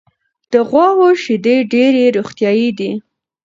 [0.51, 2.91] د غواوو شیدې ډېرې روغتیایي دي.